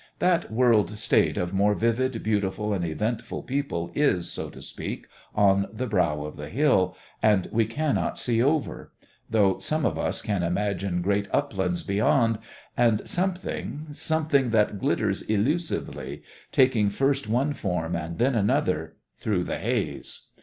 [0.17, 5.67] That world state of more vivid, beautiful, and eventful people is, so to speak, on
[5.71, 8.91] the brow of the hill, and we cannot see over,
[9.29, 12.39] though some of us can imagine great uplands beyond
[12.75, 19.59] and something, something that glitters elusively, taking first one form and then another, through the
[19.59, 20.29] haze.